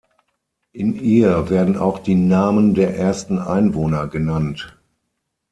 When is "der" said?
2.73-2.97